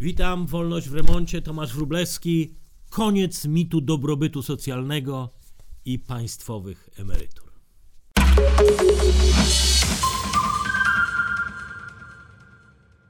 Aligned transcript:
Witam, 0.00 0.46
Wolność 0.46 0.88
w 0.88 0.94
remoncie, 0.94 1.42
Tomasz 1.42 1.74
Wróblewski. 1.74 2.54
Koniec 2.90 3.44
mitu 3.44 3.80
dobrobytu 3.80 4.42
socjalnego 4.42 5.30
i 5.84 5.98
państwowych 5.98 6.90
emerytur. 6.96 7.52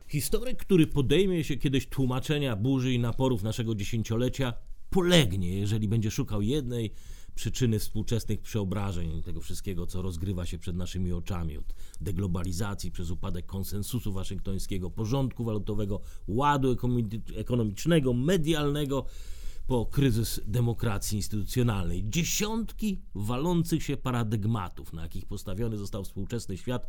Historyk, 0.08 0.58
który 0.58 0.86
podejmie 0.86 1.44
się 1.44 1.56
kiedyś 1.56 1.86
tłumaczenia 1.86 2.56
burzy 2.56 2.92
i 2.92 2.98
naporów 2.98 3.42
naszego 3.42 3.74
dziesięciolecia, 3.74 4.54
polegnie, 4.90 5.58
jeżeli 5.58 5.88
będzie 5.88 6.10
szukał 6.10 6.42
jednej 6.42 6.92
przyczyny 7.38 7.78
współczesnych 7.78 8.40
przeobrażeń, 8.40 9.22
tego 9.22 9.40
wszystkiego, 9.40 9.86
co 9.86 10.02
rozgrywa 10.02 10.46
się 10.46 10.58
przed 10.58 10.76
naszymi 10.76 11.12
oczami, 11.12 11.56
od 11.56 11.74
deglobalizacji 12.00 12.90
przez 12.90 13.10
upadek 13.10 13.46
konsensusu 13.46 14.12
waszyngtońskiego, 14.12 14.90
porządku 14.90 15.44
walutowego, 15.44 16.00
ładu 16.28 16.76
ekonomicznego, 17.36 18.12
medialnego, 18.12 19.04
po 19.66 19.86
kryzys 19.86 20.40
demokracji 20.46 21.16
instytucjonalnej. 21.16 22.04
Dziesiątki 22.08 23.02
walących 23.14 23.82
się 23.82 23.96
paradygmatów, 23.96 24.92
na 24.92 25.02
jakich 25.02 25.26
postawiony 25.26 25.76
został 25.76 26.04
współczesny 26.04 26.56
świat, 26.56 26.88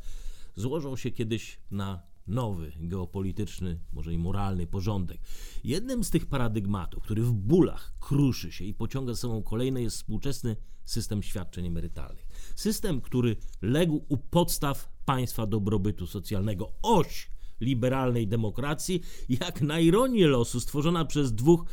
złożą 0.56 0.96
się 0.96 1.12
kiedyś 1.12 1.60
na 1.72 2.02
nowy 2.30 2.72
geopolityczny, 2.80 3.80
może 3.94 4.14
i 4.14 4.18
moralny 4.18 4.68
porządek. 4.68 5.22
Jednym 5.64 6.04
z 6.04 6.10
tych 6.10 6.26
paradygmatów, 6.26 7.04
który 7.04 7.24
w 7.24 7.34
bólach 7.34 7.94
kruszy 8.00 8.52
się 8.52 8.66
i 8.66 8.74
pociąga 8.74 9.14
za 9.14 9.20
sobą 9.20 9.44
kolejne, 9.44 9.82
jest 9.82 9.98
współczesny 9.98 10.56
system 10.86 11.24
świadczeń 11.24 11.66
emerytalnych. 11.66 12.28
System, 12.56 13.02
który 13.02 13.36
legł 13.62 14.06
u 14.10 14.18
podstaw 14.18 14.90
państwa 15.06 15.48
dobrobytu 15.48 16.08
socjalnego. 16.08 16.72
Oś 16.82 17.32
liberalnej 17.62 18.28
demokracji, 18.28 19.02
jak 19.30 19.62
na 19.62 19.80
ironię 19.80 20.28
losu, 20.28 20.60
stworzona 20.60 21.06
przez 21.06 21.34
dwóch 21.34 21.66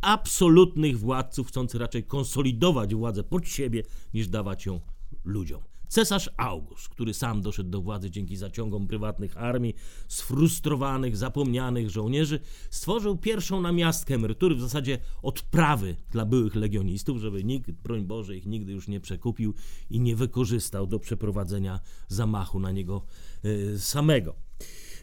absolutnych 0.00 0.98
władców, 0.98 1.48
chcących 1.48 1.80
raczej 1.80 2.04
konsolidować 2.04 2.94
władzę 2.94 3.24
pod 3.24 3.48
siebie, 3.48 3.82
niż 4.14 4.28
dawać 4.28 4.66
ją 4.66 4.80
ludziom. 5.24 5.69
Cesarz 5.90 6.30
August, 6.36 6.88
który 6.88 7.14
sam 7.14 7.42
doszedł 7.42 7.70
do 7.70 7.80
władzy 7.80 8.10
dzięki 8.10 8.36
zaciągom 8.36 8.86
prywatnych 8.86 9.36
armii, 9.36 9.74
sfrustrowanych, 10.08 11.16
zapomnianych 11.16 11.90
żołnierzy, 11.90 12.40
stworzył 12.70 13.16
pierwszą 13.16 13.60
namiastkę 13.60 14.14
emerytury, 14.14 14.54
w 14.54 14.60
zasadzie 14.60 14.98
odprawy 15.22 15.96
dla 16.10 16.24
byłych 16.24 16.54
legionistów, 16.54 17.18
żeby 17.18 17.44
nikt, 17.44 17.70
broń 17.70 18.04
Boże, 18.04 18.36
ich 18.36 18.46
nigdy 18.46 18.72
już 18.72 18.88
nie 18.88 19.00
przekupił 19.00 19.54
i 19.90 20.00
nie 20.00 20.16
wykorzystał 20.16 20.86
do 20.86 20.98
przeprowadzenia 20.98 21.80
zamachu 22.08 22.60
na 22.60 22.72
niego 22.72 23.04
y, 23.44 23.78
samego. 23.78 24.36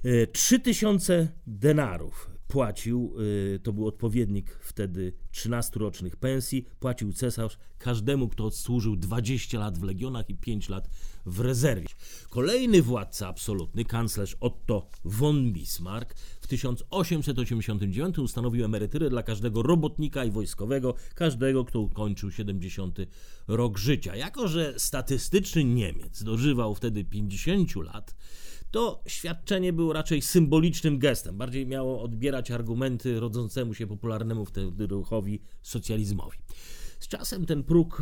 Y, 0.05 0.27
trzy 0.33 0.59
tysiące 0.59 1.27
denarów 1.47 2.36
płacił, 2.47 3.13
y, 3.55 3.59
to 3.63 3.73
był 3.73 3.87
odpowiednik 3.87 4.59
wtedy 4.61 5.13
13-rocznych 5.33 6.15
pensji, 6.15 6.65
płacił 6.79 7.13
cesarz 7.13 7.57
każdemu, 7.77 8.29
kto 8.29 8.45
odsłużył 8.45 8.95
20 8.95 9.59
lat 9.59 9.77
w 9.77 9.83
legionach 9.83 10.29
i 10.29 10.35
5 10.35 10.69
lat 10.69 10.89
w 11.25 11.39
rezerwie. 11.39 11.87
Kolejny 12.29 12.81
władca 12.81 13.27
absolutny, 13.27 13.85
kanclerz 13.85 14.37
Otto 14.39 14.89
von 15.05 15.53
Bismarck, 15.53 16.15
w 16.41 16.47
1889 16.47 18.19
ustanowił 18.19 18.65
emeryturę 18.65 19.09
dla 19.09 19.23
każdego 19.23 19.63
robotnika 19.63 20.25
i 20.25 20.31
wojskowego, 20.31 20.93
każdego, 21.15 21.65
kto 21.65 21.79
ukończył 21.79 22.31
70 22.31 22.99
rok 23.47 23.77
życia. 23.77 24.15
Jako, 24.15 24.47
że 24.47 24.73
statystyczny 24.77 25.63
Niemiec 25.63 26.23
dożywał 26.23 26.75
wtedy 26.75 27.05
50 27.05 27.75
lat, 27.75 28.15
to 28.78 29.02
świadczenie 29.08 29.73
było 29.73 29.94
raczej 29.94 30.22
symbolicznym 30.22 31.00
gestem. 31.00 31.38
Bardziej 31.38 31.67
miało 31.67 32.02
odbierać 32.02 32.52
argumenty 32.52 33.20
rodzącemu 33.20 33.73
się 33.73 33.88
popularnemu 33.88 34.45
wtedy 34.45 34.88
ruchowi 34.88 35.42
socjalizmowi. 35.61 36.38
Z 37.00 37.08
czasem 37.08 37.45
ten 37.45 37.64
próg 37.64 38.02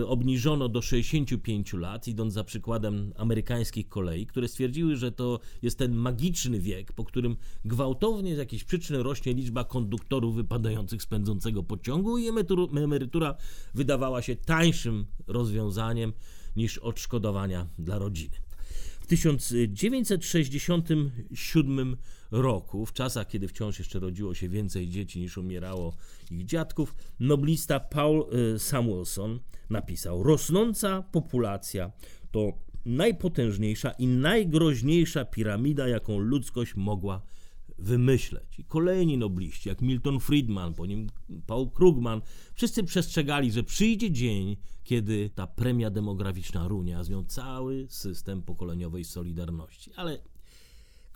e, 0.00 0.06
obniżono 0.06 0.68
do 0.68 0.82
65 0.82 1.72
lat, 1.72 2.08
idąc 2.08 2.34
za 2.34 2.44
przykładem 2.44 3.12
amerykańskich 3.16 3.88
kolei, 3.88 4.26
które 4.26 4.48
stwierdziły, 4.48 4.96
że 4.96 5.12
to 5.12 5.40
jest 5.62 5.78
ten 5.78 5.94
magiczny 5.94 6.60
wiek, 6.60 6.92
po 6.92 7.04
którym 7.04 7.36
gwałtownie 7.64 8.34
z 8.34 8.38
jakiejś 8.38 8.64
przyczyny 8.64 9.02
rośnie 9.02 9.34
liczba 9.34 9.64
konduktorów 9.64 10.34
wypadających 10.34 11.02
z 11.02 11.06
pędzącego 11.06 11.62
pociągu 11.62 12.18
i 12.18 12.28
emerytura 12.76 13.34
wydawała 13.74 14.22
się 14.22 14.36
tańszym 14.36 15.06
rozwiązaniem 15.26 16.12
niż 16.56 16.78
odszkodowania 16.78 17.66
dla 17.78 17.98
rodziny. 17.98 18.45
W 19.06 19.08
1967 19.08 21.96
roku, 22.30 22.86
w 22.86 22.92
czasach, 22.92 23.28
kiedy 23.28 23.48
wciąż 23.48 23.78
jeszcze 23.78 23.98
rodziło 23.98 24.34
się 24.34 24.48
więcej 24.48 24.88
dzieci 24.88 25.20
niż 25.20 25.38
umierało 25.38 25.96
ich 26.30 26.44
dziadków, 26.44 26.94
noblista 27.20 27.80
Paul 27.80 28.26
y, 28.54 28.58
Samuelson 28.58 29.40
napisał: 29.70 30.22
Rosnąca 30.22 31.02
populacja 31.02 31.92
to 32.30 32.52
najpotężniejsza 32.84 33.90
i 33.90 34.06
najgroźniejsza 34.06 35.24
piramida, 35.24 35.88
jaką 35.88 36.18
ludzkość 36.18 36.76
mogła 36.76 37.22
wymyśleć. 37.78 38.58
I 38.58 38.64
kolejni 38.64 39.18
nobliści, 39.18 39.68
jak 39.68 39.82
Milton 39.82 40.20
Friedman, 40.20 40.74
po 40.74 40.86
nim 40.86 41.06
Paul 41.46 41.70
Krugman, 41.70 42.20
wszyscy 42.54 42.84
przestrzegali, 42.84 43.52
że 43.52 43.62
przyjdzie 43.62 44.10
dzień, 44.10 44.56
kiedy 44.84 45.30
ta 45.34 45.46
premia 45.46 45.90
demograficzna 45.90 46.68
runie, 46.68 46.98
a 46.98 47.04
z 47.04 47.10
nią 47.10 47.24
cały 47.24 47.86
system 47.90 48.42
pokoleniowej 48.42 49.04
solidarności. 49.04 49.92
Ale 49.96 50.18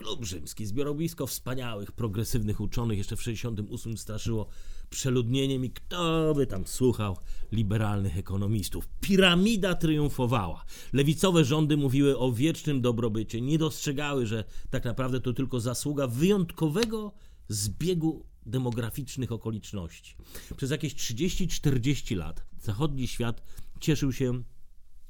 Klub 0.01 0.25
Rzymski, 0.25 0.67
zbiorowisko 0.67 1.27
wspaniałych, 1.27 1.93
progresywnych 1.93 2.61
uczonych, 2.61 2.99
jeszcze 2.99 3.17
w 3.17 3.23
68 3.23 3.99
straszyło 3.99 4.47
przeludnieniem 4.91 5.65
i 5.65 5.71
kto 5.71 6.33
by 6.35 6.47
tam 6.47 6.67
słuchał 6.67 7.17
liberalnych 7.53 8.19
ekonomistów. 8.19 8.89
Piramida 9.01 9.75
triumfowała. 9.75 10.65
Lewicowe 10.93 11.45
rządy 11.45 11.77
mówiły 11.77 12.19
o 12.19 12.33
wiecznym 12.33 12.81
dobrobycie, 12.81 13.41
nie 13.41 13.59
dostrzegały, 13.59 14.27
że 14.27 14.45
tak 14.71 14.85
naprawdę 14.85 15.21
to 15.21 15.33
tylko 15.33 15.61
zasługa 15.61 16.07
wyjątkowego 16.07 17.13
zbiegu 17.49 18.27
demograficznych 18.47 19.33
okoliczności. 19.33 20.17
Przez 20.57 20.71
jakieś 20.71 20.95
30-40 20.95 22.17
lat 22.17 22.47
zachodni 22.61 23.09
świat 23.09 23.43
cieszył 23.81 24.13
się 24.13 24.43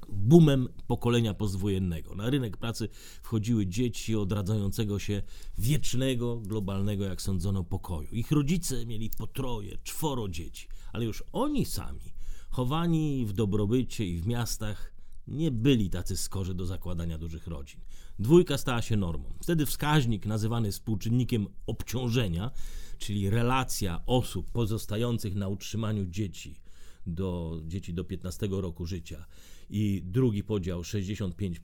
boomem 0.09 0.69
pokolenia 0.87 1.34
pozwojennego. 1.34 2.15
Na 2.15 2.31
rynek 2.31 2.56
pracy 2.56 2.88
wchodziły 3.22 3.66
dzieci 3.66 4.16
odradzającego 4.16 4.99
się 4.99 5.22
wiecznego, 5.59 6.37
globalnego, 6.41 7.05
jak 7.05 7.22
sądzono, 7.22 7.65
pokoju. 7.65 8.09
Ich 8.12 8.31
rodzice 8.31 8.87
mieli 8.87 9.11
po 9.19 9.27
troje, 9.27 9.78
czworo 9.83 10.28
dzieci, 10.28 10.69
ale 10.93 11.05
już 11.05 11.25
oni 11.33 11.65
sami, 11.65 12.15
chowani 12.50 13.27
w 13.27 13.33
dobrobycie 13.33 14.06
i 14.06 14.21
w 14.21 14.27
miastach, 14.27 14.93
nie 15.27 15.50
byli 15.50 15.91
tacy 15.91 16.17
skorzy 16.17 16.55
do 16.55 16.67
zakładania 16.67 17.19
dużych 17.19 17.47
rodzin. 17.47 17.81
Dwójka 18.19 18.59
stała 18.59 18.82
się 18.82 18.97
normą. 18.97 19.34
Wtedy 19.43 19.67
wskaźnik 19.67 20.27
nazywany 20.27 20.72
współczynnikiem 20.72 21.47
obciążenia, 21.67 22.50
czyli 22.99 23.31
relacja 23.31 24.03
osób 24.06 24.50
pozostających 24.50 25.34
na 25.34 25.49
utrzymaniu 25.49 26.06
dzieci 26.06 26.61
do 27.06 27.61
dzieci 27.65 27.94
do 27.94 28.05
15 28.05 28.49
roku 28.50 28.87
życia 28.87 29.27
i 29.70 30.03
drugi 30.04 30.44
podział 30.44 30.84
65, 30.84 31.60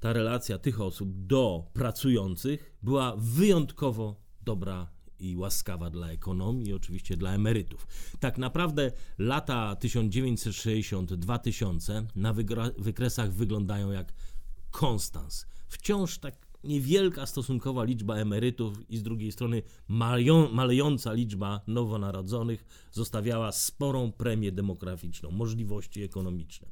ta 0.00 0.12
relacja 0.12 0.58
tych 0.58 0.80
osób 0.80 1.08
do 1.12 1.66
pracujących 1.72 2.76
była 2.82 3.16
wyjątkowo 3.16 4.20
dobra 4.42 4.90
i 5.18 5.36
łaskawa 5.36 5.90
dla 5.90 6.10
ekonomii 6.10 6.68
i 6.68 6.72
oczywiście 6.72 7.16
dla 7.16 7.34
emerytów. 7.34 7.86
Tak 8.20 8.38
naprawdę 8.38 8.92
lata 9.18 9.76
1960-2000 9.80 12.06
na 12.16 12.34
wykresach 12.78 13.32
wyglądają 13.32 13.90
jak 13.90 14.12
konstans. 14.70 15.46
Wciąż 15.68 16.18
tak 16.18 16.52
niewielka 16.64 17.26
stosunkowa 17.26 17.84
liczba 17.84 18.16
emerytów 18.16 18.90
i 18.90 18.96
z 18.96 19.02
drugiej 19.02 19.32
strony 19.32 19.62
malejąca 20.52 21.12
liczba 21.12 21.60
nowonarodzonych 21.66 22.64
zostawiała 22.92 23.52
sporą 23.52 24.12
premię 24.12 24.52
demograficzną, 24.52 25.30
możliwości 25.30 26.02
ekonomiczne. 26.02 26.68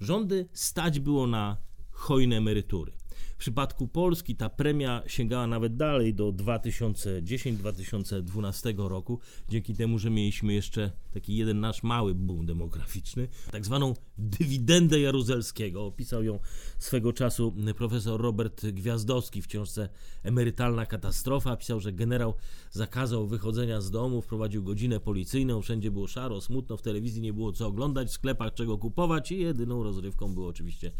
Rządy 0.00 0.48
stać 0.52 1.00
było 1.00 1.26
na 1.26 1.56
hojne 1.90 2.36
emerytury. 2.36 2.92
W 3.36 3.38
przypadku 3.38 3.88
Polski 3.88 4.36
ta 4.36 4.50
premia 4.50 5.02
sięgała 5.06 5.46
nawet 5.46 5.76
dalej 5.76 6.14
do 6.14 6.32
2010-2012 6.32 8.88
roku, 8.88 9.20
dzięki 9.48 9.74
temu, 9.74 9.98
że 9.98 10.10
mieliśmy 10.10 10.54
jeszcze 10.54 10.90
taki 11.12 11.36
jeden 11.36 11.60
nasz 11.60 11.82
mały 11.82 12.14
boom 12.14 12.46
demograficzny, 12.46 13.28
tak 13.52 13.64
zwaną 13.64 13.94
dywidendę 14.18 15.00
Jaruzelskiego. 15.00 15.86
Opisał 15.86 16.22
ją 16.22 16.38
swego 16.78 17.12
czasu 17.12 17.54
profesor 17.76 18.20
Robert 18.20 18.66
Gwiazdowski 18.66 19.42
w 19.42 19.46
książce 19.46 19.88
Emerytalna 20.22 20.86
katastrofa. 20.86 21.56
Pisał, 21.56 21.80
że 21.80 21.92
generał 21.92 22.34
zakazał 22.70 23.26
wychodzenia 23.26 23.80
z 23.80 23.90
domu, 23.90 24.22
wprowadził 24.22 24.62
godzinę 24.62 25.00
policyjną, 25.00 25.62
wszędzie 25.62 25.90
było 25.90 26.06
szaro, 26.06 26.40
smutno, 26.40 26.76
w 26.76 26.82
telewizji 26.82 27.22
nie 27.22 27.32
było 27.32 27.52
co 27.52 27.66
oglądać, 27.66 28.08
w 28.08 28.12
sklepach 28.12 28.54
czego 28.54 28.78
kupować 28.78 29.32
i 29.32 29.40
jedyną 29.40 29.82
rozrywką 29.82 30.34
było 30.34 30.48
oczywiście 30.48 30.92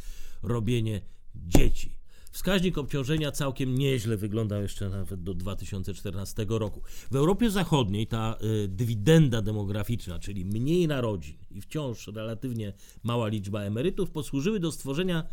robienie 0.42 1.00
dzieci. 1.34 2.05
Wskaźnik 2.36 2.78
obciążenia 2.78 3.32
całkiem 3.32 3.78
nieźle 3.78 4.16
wyglądał 4.16 4.62
jeszcze 4.62 4.88
nawet 4.88 5.22
do 5.22 5.34
2014 5.34 6.46
roku. 6.48 6.82
W 7.10 7.16
Europie 7.16 7.50
Zachodniej 7.50 8.06
ta 8.06 8.36
y, 8.64 8.68
dywidenda 8.68 9.42
demograficzna, 9.42 10.18
czyli 10.18 10.44
mniej 10.44 10.88
narodzin 10.88 11.36
i 11.50 11.60
wciąż 11.60 12.06
relatywnie 12.06 12.72
mała 13.02 13.28
liczba 13.28 13.60
emerytów, 13.60 14.10
posłużyły 14.10 14.60
do 14.60 14.72
stworzenia 14.72 15.24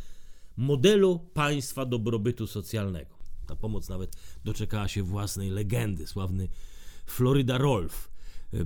modelu 0.58 1.20
państwa 1.34 1.86
dobrobytu 1.86 2.48
socjalnego. 2.48 3.16
Ta 3.48 3.56
pomoc 3.56 3.90
nawet 3.90 4.16
doczekała 4.46 4.88
się 4.88 5.04
własnej 5.04 5.50
legendy. 5.50 6.08
Sławny 6.08 6.48
Florida 7.06 7.58
Rolf, 7.58 8.12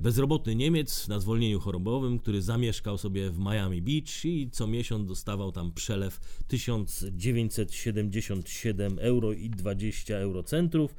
bezrobotny 0.00 0.54
Niemiec 0.54 1.08
na 1.08 1.20
zwolnieniu 1.20 1.60
chorobowym, 1.60 2.18
który 2.18 2.42
zamieszkał 2.42 2.98
sobie 2.98 3.30
w 3.30 3.38
Miami 3.38 3.82
Beach 3.82 4.24
i 4.24 4.48
co 4.52 4.66
miesiąc 4.66 5.08
dostawał 5.08 5.52
tam 5.52 5.72
przelew 5.72 6.20
1977 6.48 8.98
euro 8.98 9.32
i 9.32 9.50
20 9.50 10.16
eurocentrów. 10.16 10.94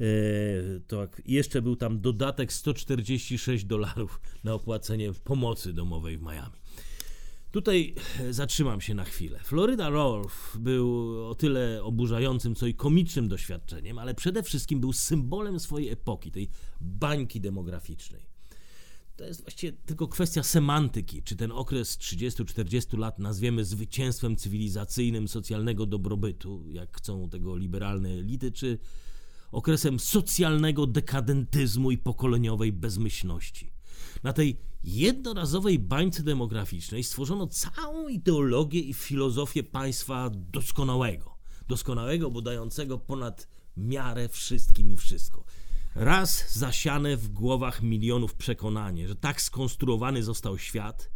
E, 0.00 0.04
to 0.86 1.08
jeszcze 1.26 1.62
był 1.62 1.76
tam 1.76 2.00
dodatek 2.00 2.52
146 2.52 3.64
dolarów 3.64 4.20
na 4.44 4.54
opłacenie 4.54 5.12
pomocy 5.24 5.72
domowej 5.72 6.18
w 6.18 6.22
Miami. 6.22 6.56
Tutaj 7.56 7.94
zatrzymam 8.30 8.80
się 8.80 8.94
na 8.94 9.04
chwilę. 9.04 9.40
Florida 9.44 9.88
Rolf 9.90 10.56
był 10.60 11.16
o 11.28 11.34
tyle 11.34 11.84
oburzającym, 11.84 12.54
co 12.54 12.66
i 12.66 12.74
komicznym 12.74 13.28
doświadczeniem, 13.28 13.98
ale 13.98 14.14
przede 14.14 14.42
wszystkim 14.42 14.80
był 14.80 14.92
symbolem 14.92 15.60
swojej 15.60 15.88
epoki, 15.88 16.30
tej 16.30 16.48
bańki 16.80 17.40
demograficznej. 17.40 18.26
To 19.16 19.24
jest 19.24 19.42
właściwie 19.42 19.72
tylko 19.72 20.08
kwestia 20.08 20.42
semantyki, 20.42 21.22
czy 21.22 21.36
ten 21.36 21.52
okres 21.52 21.98
30-40 21.98 22.98
lat 22.98 23.18
nazwiemy 23.18 23.64
zwycięstwem 23.64 24.36
cywilizacyjnym 24.36 25.28
socjalnego 25.28 25.86
dobrobytu, 25.86 26.64
jak 26.70 26.96
chcą 26.96 27.28
tego 27.28 27.56
liberalne 27.56 28.08
elity, 28.08 28.52
czy 28.52 28.78
okresem 29.52 30.00
socjalnego 30.00 30.86
dekadentyzmu 30.86 31.90
i 31.90 31.98
pokoleniowej 31.98 32.72
bezmyślności. 32.72 33.75
Na 34.22 34.32
tej 34.32 34.58
jednorazowej 34.84 35.78
bańce 35.78 36.22
demograficznej 36.22 37.04
stworzono 37.04 37.46
całą 37.46 38.08
ideologię 38.08 38.80
i 38.80 38.94
filozofię 38.94 39.62
państwa 39.62 40.30
doskonałego. 40.32 41.36
Doskonałego, 41.68 42.30
bo 42.30 42.42
dającego 42.42 42.98
ponad 42.98 43.48
miarę 43.76 44.28
wszystkim 44.28 44.90
i 44.90 44.96
wszystko. 44.96 45.44
Raz 45.94 46.58
zasiane 46.58 47.16
w 47.16 47.28
głowach 47.28 47.82
milionów 47.82 48.34
przekonanie, 48.34 49.08
że 49.08 49.16
tak 49.16 49.40
skonstruowany 49.40 50.22
został 50.22 50.58
świat, 50.58 51.10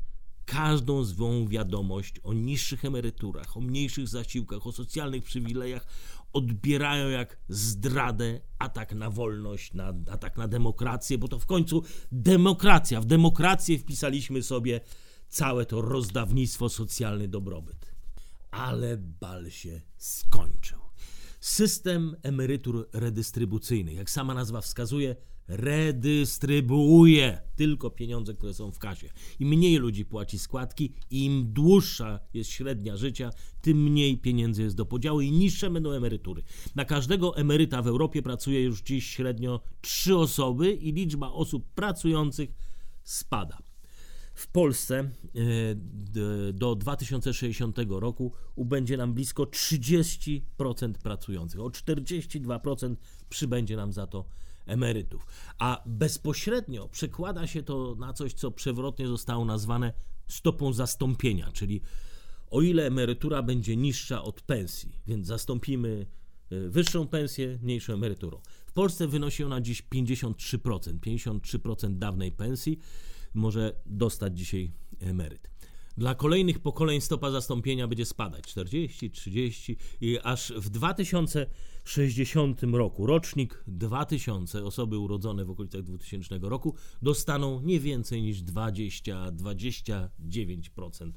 każdą 0.44 1.04
zwą 1.04 1.48
wiadomość 1.48 2.14
o 2.22 2.32
niższych 2.32 2.84
emeryturach, 2.84 3.56
o 3.56 3.60
mniejszych 3.60 4.08
zasiłkach, 4.08 4.66
o 4.66 4.72
socjalnych 4.72 5.24
przywilejach 5.24 5.86
odbierają 6.32 7.08
jak 7.08 7.38
zdradę, 7.48 8.40
atak 8.58 8.94
na 8.94 9.10
wolność, 9.10 9.74
na, 9.74 9.94
atak 10.10 10.36
na 10.36 10.48
demokrację, 10.48 11.18
bo 11.18 11.28
to 11.28 11.38
w 11.38 11.46
końcu 11.46 11.82
demokracja. 12.12 13.00
W 13.00 13.04
demokrację 13.04 13.78
wpisaliśmy 13.78 14.42
sobie 14.42 14.80
całe 15.28 15.66
to 15.66 15.80
rozdawnictwo, 15.80 16.68
socjalny 16.68 17.28
dobrobyt. 17.28 17.94
Ale 18.50 18.96
bal 18.96 19.50
się 19.50 19.80
skończył. 19.96 20.78
System 21.40 22.16
emerytur 22.22 22.88
redystrybucyjnych, 22.92 23.96
jak 23.96 24.10
sama 24.10 24.34
nazwa 24.34 24.60
wskazuje, 24.60 25.16
redystrybuuje 25.50 27.40
tylko 27.56 27.90
pieniądze, 27.90 28.34
które 28.34 28.54
są 28.54 28.72
w 28.72 28.78
kasie. 28.78 29.08
Im 29.40 29.48
mniej 29.48 29.76
ludzi 29.76 30.04
płaci 30.04 30.38
składki, 30.38 30.92
im 31.10 31.52
dłuższa 31.52 32.20
jest 32.34 32.50
średnia 32.50 32.96
życia, 32.96 33.30
tym 33.62 33.82
mniej 33.82 34.18
pieniędzy 34.18 34.62
jest 34.62 34.76
do 34.76 34.86
podziału 34.86 35.20
i 35.20 35.32
niższe 35.32 35.70
będą 35.70 35.90
emerytury. 35.90 36.42
Na 36.74 36.84
każdego 36.84 37.36
emeryta 37.36 37.82
w 37.82 37.86
Europie 37.86 38.22
pracuje 38.22 38.62
już 38.62 38.82
dziś 38.82 39.06
średnio 39.06 39.60
trzy 39.80 40.16
osoby 40.16 40.72
i 40.72 40.92
liczba 40.92 41.32
osób 41.32 41.66
pracujących 41.74 42.50
spada. 43.04 43.58
W 44.34 44.48
Polsce 44.48 44.98
e, 44.98 45.10
do 46.52 46.74
2060 46.74 47.76
roku 47.88 48.32
ubędzie 48.54 48.96
nam 48.96 49.14
blisko 49.14 49.42
30% 49.42 50.40
pracujących. 51.02 51.60
O 51.60 51.68
42% 51.68 52.96
przybędzie 53.28 53.76
nam 53.76 53.92
za 53.92 54.06
to 54.06 54.24
emerytów. 54.70 55.26
A 55.58 55.82
bezpośrednio 55.86 56.88
przekłada 56.88 57.46
się 57.46 57.62
to 57.62 57.94
na 57.98 58.12
coś, 58.12 58.32
co 58.32 58.50
przewrotnie 58.50 59.06
zostało 59.06 59.44
nazwane 59.44 59.92
stopą 60.26 60.72
zastąpienia, 60.72 61.50
czyli 61.52 61.80
o 62.50 62.62
ile 62.62 62.86
emerytura 62.86 63.42
będzie 63.42 63.76
niższa 63.76 64.22
od 64.22 64.40
pensji, 64.40 65.00
więc 65.06 65.26
zastąpimy 65.26 66.06
e, 66.50 66.68
wyższą 66.68 67.08
pensję 67.08 67.58
mniejszą 67.62 67.92
emeryturą. 67.92 68.40
W 68.66 68.72
Polsce 68.72 69.08
wynosi 69.08 69.44
ona 69.44 69.60
dziś 69.60 69.82
53%. 69.94 70.98
53% 70.98 71.98
dawnej 71.98 72.32
pensji 72.32 72.78
może 73.34 73.80
dostać 73.86 74.38
dzisiaj 74.38 74.72
emeryt. 75.00 75.50
Dla 75.96 76.14
kolejnych 76.14 76.58
pokoleń 76.58 77.00
stopa 77.00 77.30
zastąpienia 77.30 77.88
będzie 77.88 78.06
spadać 78.06 78.44
40, 78.44 79.10
30 79.10 79.76
i 80.00 80.18
aż 80.22 80.52
w 80.56 80.68
2060 81.94 82.62
roku, 82.62 83.06
rocznik 83.06 83.64
2000, 83.66 84.64
osoby 84.64 84.98
urodzone 84.98 85.44
w 85.44 85.50
okolicach 85.50 85.82
2000 85.82 86.38
roku 86.42 86.74
dostaną 87.02 87.60
nie 87.60 87.80
więcej 87.80 88.22
niż 88.22 88.42
20-29% 88.42 91.12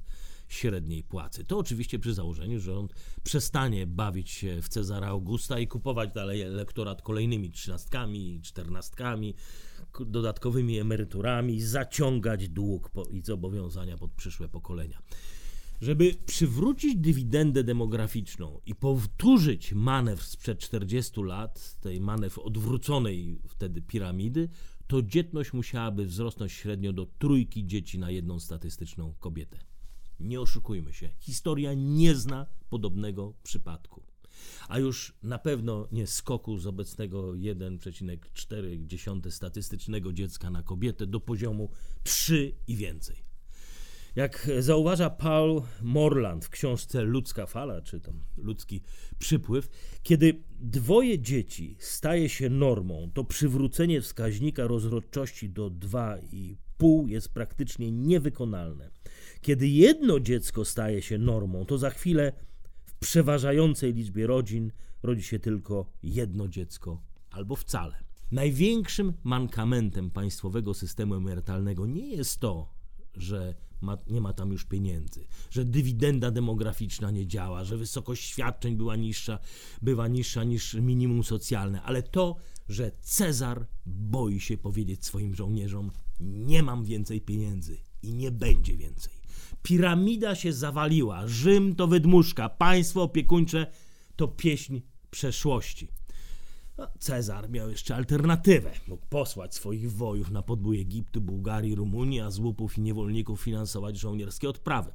średniej 0.48 1.04
płacy. 1.04 1.46
To 1.46 1.58
oczywiście 1.58 2.00
przy 2.00 2.14
założeniu, 2.14 2.60
że 2.60 2.78
on 2.78 2.88
przestanie 3.24 3.88
bawić 3.88 4.32
się 4.32 4.62
w 4.62 4.70
Cezara 4.70 5.08
Augusta 5.08 5.60
i 5.60 5.68
kupować 5.68 6.12
dalej 6.12 6.42
elektorat 6.42 7.02
kolejnymi 7.02 7.52
trzynastkami, 7.52 8.42
czternastkami, 8.44 9.36
dodatkowymi 10.06 10.80
emeryturami, 10.80 11.62
zaciągać 11.62 12.50
dług 12.50 12.92
i 13.12 13.22
zobowiązania 13.22 13.98
pod 13.98 14.12
przyszłe 14.12 14.50
pokolenia. 14.50 15.02
Żeby 15.82 16.16
przywrócić 16.26 16.96
dywidendę 16.96 17.64
demograficzną 17.64 18.60
i 18.66 18.76
powtórzyć 18.76 19.74
manewr 19.74 20.24
sprzed 20.24 20.60
40 20.60 21.24
lat, 21.24 21.78
tej 21.82 22.02
manewr 22.02 22.42
odwróconej 22.44 23.42
wtedy 23.48 23.82
piramidy, 23.82 24.50
to 24.88 25.02
dzietność 25.02 25.54
musiałaby 25.54 26.06
wzrosnąć 26.06 26.52
średnio 26.52 26.94
do 26.94 27.06
trójki 27.06 27.68
dzieci 27.68 28.00
na 28.00 28.12
jedną 28.12 28.40
statystyczną 28.40 29.14
kobietę. 29.20 29.60
Nie 30.20 30.42
oszukujmy 30.42 30.94
się, 30.94 31.10
historia 31.20 31.74
nie 31.74 32.16
zna 32.16 32.46
podobnego 32.70 33.34
przypadku. 33.44 34.04
A 34.68 34.80
już 34.80 35.14
na 35.24 35.40
pewno 35.40 35.88
nie 35.92 36.08
skoku 36.08 36.58
z 36.58 36.68
obecnego 36.68 37.32
1,4 37.32 39.32
statystycznego 39.32 40.14
dziecka 40.14 40.50
na 40.50 40.64
kobietę 40.64 41.08
do 41.08 41.20
poziomu 41.20 41.70
3 42.04 42.56
i 42.68 42.76
więcej. 42.76 43.33
Jak 44.16 44.50
zauważa 44.60 45.10
Paul 45.10 45.62
Morland 45.82 46.46
w 46.46 46.50
książce 46.50 47.02
Ludzka 47.02 47.46
fala, 47.46 47.82
czy 47.82 48.00
tam 48.00 48.20
ludzki 48.38 48.82
przypływ, 49.18 49.70
kiedy 50.04 50.44
dwoje 50.60 51.20
dzieci 51.20 51.76
staje 51.80 52.30
się 52.30 52.50
normą, 52.50 53.12
to 53.14 53.24
przywrócenie 53.24 54.02
wskaźnika 54.02 54.68
rozrodczości 54.68 55.50
do 55.50 55.70
2,5 55.70 57.08
jest 57.08 57.34
praktycznie 57.34 57.92
niewykonalne. 57.92 58.92
Kiedy 59.42 59.68
jedno 59.68 60.20
dziecko 60.20 60.66
staje 60.66 61.02
się 61.02 61.18
normą, 61.18 61.66
to 61.66 61.78
za 61.78 61.90
chwilę 61.90 62.34
w 62.86 62.94
przeważającej 62.94 63.94
liczbie 63.94 64.28
rodzin 64.28 64.72
rodzi 65.04 65.24
się 65.24 65.40
tylko 65.40 65.86
jedno 66.04 66.48
dziecko 66.48 67.02
albo 67.32 67.56
wcale. 67.56 67.96
Największym 68.32 69.14
mankamentem 69.24 70.12
państwowego 70.12 70.74
systemu 70.74 71.16
emerytalnego 71.16 71.86
nie 71.86 72.16
jest 72.16 72.40
to, 72.40 72.74
że 73.14 73.56
ma, 73.84 73.98
nie 74.08 74.22
ma 74.22 74.34
tam 74.34 74.52
już 74.52 74.66
pieniędzy, 74.66 75.26
że 75.50 75.66
dywidenda 75.66 76.32
demograficzna 76.32 77.12
nie 77.12 77.28
działa, 77.28 77.64
że 77.64 77.78
wysokość 77.78 78.24
świadczeń 78.24 78.76
była 78.76 78.96
niższa, 78.96 79.40
bywa 79.82 80.08
niższa 80.08 80.44
niż 80.44 80.74
minimum 80.74 81.24
socjalne, 81.24 81.82
ale 81.82 82.04
to, 82.04 82.36
że 82.70 82.92
Cezar 83.02 83.68
boi 83.86 84.40
się 84.40 84.58
powiedzieć 84.58 85.06
swoim 85.06 85.36
żołnierzom: 85.36 85.92
Nie 86.20 86.64
mam 86.64 86.86
więcej 86.86 87.22
pieniędzy 87.22 87.78
i 88.04 88.14
nie 88.14 88.32
będzie 88.32 88.78
więcej. 88.78 89.14
Piramida 89.64 90.36
się 90.36 90.54
zawaliła, 90.54 91.28
Rzym 91.28 91.76
to 91.76 91.88
wydmuszka, 91.88 92.50
państwo 92.50 93.04
opiekuńcze 93.04 93.68
to 94.16 94.28
pieśń 94.28 94.82
przeszłości. 95.12 95.88
Cezar 97.00 97.50
miał 97.50 97.70
jeszcze 97.70 97.96
alternatywę. 97.96 98.72
Mógł 98.88 99.06
posłać 99.06 99.56
swoich 99.56 99.92
wojów 99.92 100.32
na 100.32 100.42
podbój 100.42 100.82
Egiptu, 100.82 101.22
Bułgarii, 101.22 101.76
Rumunii, 101.76 102.22
a 102.22 102.32
z 102.32 102.40
łupów 102.40 102.78
i 102.78 102.82
niewolników 102.82 103.42
finansować 103.42 104.00
żołnierskie 104.00 104.50
odprawy. 104.50 104.92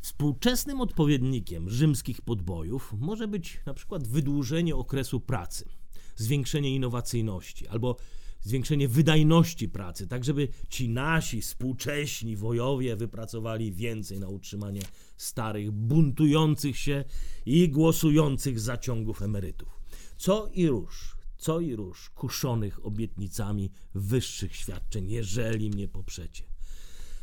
Współczesnym 0.00 0.80
odpowiednikiem 0.80 1.70
rzymskich 1.70 2.20
podbojów 2.20 2.94
może 2.98 3.28
być 3.28 3.60
na 3.66 3.74
przykład 3.74 4.08
wydłużenie 4.08 4.76
okresu 4.76 5.20
pracy, 5.20 5.68
zwiększenie 6.16 6.74
innowacyjności 6.74 7.68
albo 7.68 7.96
zwiększenie 8.40 8.88
wydajności 8.88 9.68
pracy, 9.68 10.06
tak 10.06 10.24
żeby 10.24 10.48
ci 10.68 10.88
nasi 10.88 11.40
współcześni 11.40 12.36
wojowie 12.36 12.96
wypracowali 12.96 13.72
więcej 13.72 14.20
na 14.20 14.28
utrzymanie 14.28 14.82
starych, 15.16 15.70
buntujących 15.70 16.78
się 16.78 17.04
i 17.46 17.68
głosujących 17.68 18.60
zaciągów 18.60 19.22
emerytów. 19.22 19.81
Co 20.16 20.48
i 20.52 20.66
róż, 20.66 21.16
co 21.36 21.60
i 21.60 21.76
róż 21.76 22.10
kuszonych 22.10 22.86
obietnicami 22.86 23.70
wyższych 23.94 24.56
świadczeń, 24.56 25.10
jeżeli 25.10 25.70
mnie 25.70 25.88
poprzecie. 25.88 26.44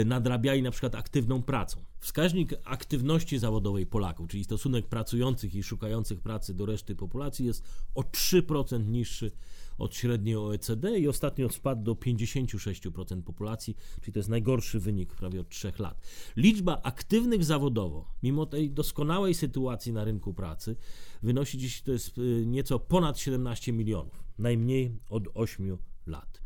nadrabiali 0.06 0.62
na 0.62 0.72
przykład 0.72 0.96
aktywną 0.96 1.44
pracą. 1.44 1.84
Wskaźnik 2.00 2.54
aktywności 2.64 3.40
zawodowej 3.40 3.86
Polaków, 3.86 4.30
czyli 4.30 4.44
stosunek 4.44 4.88
pracujących 4.88 5.56
i 5.56 5.64
szukających 5.64 6.22
pracy 6.22 6.54
do 6.54 6.66
reszty 6.66 6.96
populacji 6.96 7.46
jest 7.46 7.64
o 7.96 8.02
3% 8.02 8.88
niższy 8.88 9.32
od 9.78 9.96
średniej 9.96 10.36
OECD 10.36 11.00
i 11.00 11.08
ostatnio 11.08 11.50
spadł 11.50 11.84
do 11.84 11.94
56% 11.94 13.22
populacji, 13.22 13.76
czyli 14.02 14.14
to 14.14 14.20
jest 14.20 14.30
najgorszy 14.30 14.80
wynik 14.80 15.16
prawie 15.16 15.42
od 15.42 15.50
3 15.50 15.72
lat. 15.80 16.02
Liczba 16.38 16.82
aktywnych 16.84 17.44
zawodowo, 17.44 18.12
mimo 18.24 18.46
tej 18.46 18.72
doskonałej 18.72 19.34
sytuacji 19.34 19.94
na 19.94 20.04
rynku 20.04 20.34
pracy, 20.34 20.76
wynosi 21.24 21.58
dziś 21.58 21.82
to 21.82 21.92
jest 21.92 22.18
y, 22.18 22.44
nieco 22.46 22.80
ponad 22.80 23.20
17 23.20 23.74
milionów, 23.74 24.24
najmniej 24.38 25.00
od 25.10 25.24
8 25.34 25.78
lat. 26.06 26.42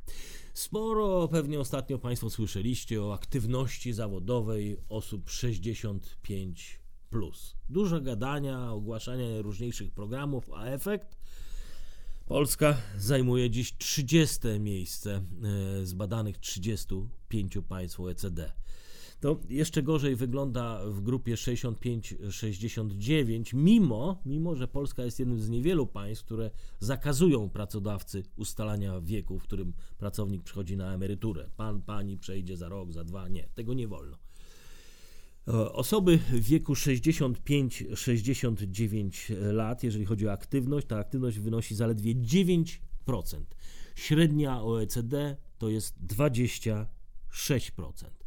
Sporo 0.53 1.27
pewnie 1.27 1.59
ostatnio 1.59 1.99
Państwo 1.99 2.29
słyszeliście 2.29 3.03
o 3.03 3.13
aktywności 3.13 3.93
zawodowej 3.93 4.77
osób 4.89 5.29
65. 5.29 6.79
Plus. 7.09 7.55
Dużo 7.69 8.01
gadania, 8.01 8.71
ogłaszania 8.71 9.29
najróżniejszych 9.29 9.91
programów, 9.91 10.49
a 10.53 10.65
efekt 10.65 11.17
Polska 12.25 12.77
zajmuje 12.97 13.49
dziś 13.49 13.77
30 13.77 14.39
miejsce 14.59 15.11
e, 15.13 15.21
z 15.85 15.93
badanych 15.93 16.37
35 16.37 17.57
państw 17.69 17.99
OECD. 17.99 18.51
To 19.23 19.39
jeszcze 19.49 19.83
gorzej 19.83 20.15
wygląda 20.15 20.79
w 20.85 21.01
grupie 21.01 21.35
65-69, 21.35 23.53
mimo, 23.53 24.21
mimo 24.25 24.55
że 24.55 24.67
Polska 24.67 25.03
jest 25.03 25.19
jednym 25.19 25.41
z 25.41 25.49
niewielu 25.49 25.87
państw, 25.87 26.25
które 26.25 26.51
zakazują 26.79 27.49
pracodawcy 27.49 28.23
ustalania 28.35 29.01
wieku, 29.01 29.39
w 29.39 29.43
którym 29.43 29.73
pracownik 29.97 30.43
przychodzi 30.43 30.77
na 30.77 30.93
emeryturę. 30.93 31.49
Pan, 31.57 31.81
pani 31.81 32.17
przejdzie 32.17 32.57
za 32.57 32.69
rok, 32.69 32.91
za 32.91 33.03
dwa. 33.03 33.27
Nie, 33.27 33.49
tego 33.55 33.73
nie 33.73 33.87
wolno. 33.87 34.17
E, 35.47 35.71
osoby 35.71 36.17
w 36.17 36.39
wieku 36.39 36.73
65-69 36.73 39.53
lat, 39.53 39.83
jeżeli 39.83 40.05
chodzi 40.05 40.27
o 40.27 40.31
aktywność, 40.31 40.87
ta 40.87 40.97
aktywność 40.97 41.39
wynosi 41.39 41.75
zaledwie 41.75 42.15
9%. 42.15 42.77
Średnia 43.95 44.61
OECD 44.61 45.37
to 45.57 45.69
jest 45.69 46.05
26% 46.05 48.22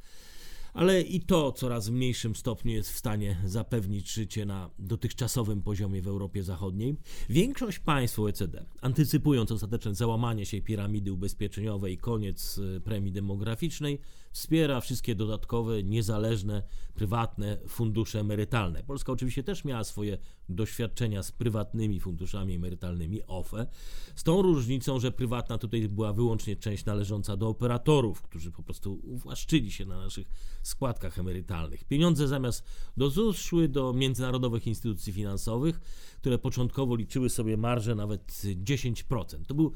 ale 0.77 1.03
i 1.03 1.21
to 1.21 1.53
coraz 1.53 1.89
w 1.89 1.93
mniejszym 1.93 2.37
stopniu 2.37 2.73
jest 2.73 2.93
w 2.93 2.99
stanie 2.99 3.37
zapewnić 3.45 4.13
życie 4.13 4.47
na 4.47 4.71
dotychczasowym 4.79 5.63
poziomie 5.63 6.03
w 6.03 6.09
Europie 6.09 6.43
Zachodniej. 6.43 6.97
Większość 7.29 7.79
państw 7.79 8.19
OECD, 8.19 8.67
antycypując 8.81 9.53
ostateczne 9.53 9.95
załamanie 9.95 10.47
się 10.47 10.63
piramidy 10.63 11.13
ubezpieczeniowej 11.13 11.95
i 11.95 11.99
koniec 11.99 12.61
e, 12.77 12.81
premii 12.81 13.13
demograficznej, 13.13 14.01
wspiera 14.33 14.81
wszystkie 14.81 15.15
dodatkowe, 15.15 15.83
niezależne, 15.83 16.63
prywatne 16.95 17.59
fundusze 17.69 18.21
emerytalne. 18.21 18.83
Polska 18.83 19.13
oczywiście 19.13 19.43
też 19.43 19.65
miała 19.65 19.85
swoje 19.85 20.19
doświadczenia 20.49 21.23
z 21.23 21.33
prywatnymi 21.33 22.01
funduszami 22.01 22.55
emerytalnymi, 22.55 23.23
OFE, 23.27 23.67
z 24.15 24.23
tą 24.23 24.43
różnicą, 24.43 25.01
że 25.01 25.13
prywatna 25.13 25.59
tutaj 25.59 25.89
była 25.89 26.13
wyłącznie 26.13 26.57
część 26.57 26.85
należąca 26.85 27.37
do 27.37 27.49
operatorów, 27.49 28.23
którzy 28.23 28.51
po 28.51 28.63
prostu 28.63 29.01
uwłaszczyli 29.03 29.71
się 29.71 29.87
na 29.87 29.99
naszych 29.99 30.27
składkach 30.67 31.19
emerytalnych. 31.19 31.85
Pieniądze 31.85 32.29
zamiast 32.29 32.65
do 32.97 33.11
ZUS 33.11 33.39
szły 33.39 33.69
do 33.69 33.93
międzynarodowych 33.93 34.67
instytucji 34.67 35.13
finansowych, 35.13 35.81
które 36.21 36.39
początkowo 36.39 36.97
liczyły 36.97 37.31
sobie 37.31 37.57
marże 37.57 37.95
nawet 37.95 38.33
10%. 38.65 39.45
To 39.47 39.55
był 39.55 39.73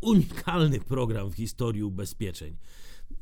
unikalny 0.00 0.80
program 0.80 1.30
w 1.30 1.34
historii 1.34 1.82
ubezpieczeń. 1.82 2.56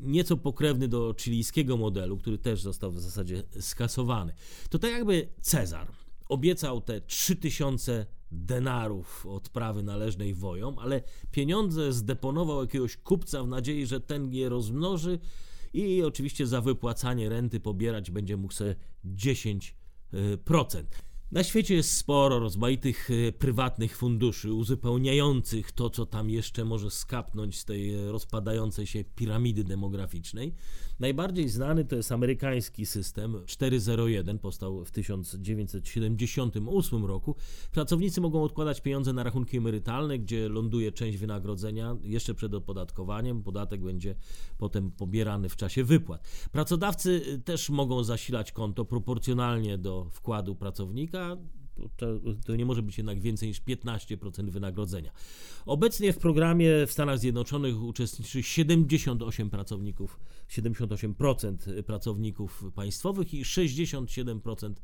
Nieco 0.01 0.37
pokrewny 0.37 0.89
do 0.89 1.15
chilijskiego 1.21 1.77
modelu, 1.77 2.19
który 2.19 2.39
też 2.39 2.63
został 2.63 2.93
w 2.93 3.01
zasadzie 3.01 3.43
skasowany. 3.61 4.35
To 4.71 4.79
tak 4.79 4.91
jakby 4.91 5.29
Cezar 5.41 5.93
obiecał 6.29 6.81
te 6.81 7.01
3000 7.01 8.07
denarów 8.31 9.27
odprawy 9.27 9.83
należnej 9.83 10.35
wojom, 10.35 10.79
ale 10.79 11.03
pieniądze 11.31 11.93
zdeponował 11.93 12.61
jakiegoś 12.61 12.97
kupca 12.97 13.43
w 13.43 13.49
nadziei, 13.49 13.87
że 13.87 14.01
ten 14.01 14.33
je 14.33 14.49
rozmnoży 14.49 15.19
i 15.73 16.03
oczywiście 16.03 16.47
za 16.47 16.61
wypłacanie 16.61 17.29
renty 17.29 17.61
pobierać 17.61 18.11
będzie 18.11 18.37
mógł 18.37 18.55
sobie 18.55 18.75
10%. 19.05 19.73
Na 21.33 21.45
świecie 21.45 21.75
jest 21.75 21.97
sporo 21.97 22.39
rozmaitych 22.39 23.11
e, 23.11 23.33
prywatnych 23.33 23.97
funduszy 23.97 24.53
uzupełniających 24.53 25.73
to, 25.73 25.91
co 25.91 26.07
tam 26.07 26.31
jeszcze 26.31 26.65
może 26.65 26.91
skapnąć 26.91 27.59
z 27.59 27.65
tej 27.65 28.11
rozpadającej 28.11 28.87
się 28.87 29.05
piramidy 29.05 29.65
demograficznej. 29.65 30.55
Najbardziej 31.01 31.49
znany 31.49 31.85
to 31.85 31.97
jest 31.97 32.13
amerykański 32.13 32.87
system 32.87 33.37
401, 33.47 34.39
powstał 34.39 34.85
w 34.85 34.91
1978 34.91 37.05
roku. 37.05 37.37
Pracownicy 37.73 38.21
mogą 38.21 38.43
odkładać 38.43 38.81
pieniądze 38.81 39.13
na 39.13 39.23
rachunki 39.23 39.57
emerytalne, 39.57 40.19
gdzie 40.19 40.49
ląduje 40.49 40.93
część 40.93 41.19
wynagrodzenia 41.19 41.97
jeszcze 42.03 42.35
przed 42.35 42.55
opodatkowaniem. 42.55 43.43
Podatek 43.43 43.81
będzie 43.81 44.15
potem 44.59 44.91
pobierany 44.91 45.49
w 45.49 45.57
czasie 45.57 45.85
wypłat. 45.85 46.49
Pracodawcy 46.53 47.41
też 47.45 47.71
mogą 47.71 48.05
zasilać 48.05 48.53
konto 48.53 48.85
proporcjonalnie 48.85 49.79
do 49.79 50.07
wkładu 50.11 50.55
pracownika 50.55 51.18
To, 51.97 52.07
to, 52.47 52.57
nie 52.57 52.67
może 52.67 52.83
być 52.83 52.99
jednak 52.99 53.21
więcej 53.21 53.49
niż 53.49 53.63
15% 53.63 54.51
wynagrodzenia. 54.51 55.13
Obecnie 55.67 56.13
w 56.13 56.19
programie 56.19 56.87
w 56.87 56.93
Stanach 56.93 57.19
Zjednoczonych 57.19 57.83
uczestniczy 57.83 58.43
78 58.43 59.51
pracowników, 59.51 60.21
78% 60.49 61.83
pracowników 61.83 62.65
państwowych 62.75 63.35
i 63.35 63.45
67% 63.45 64.75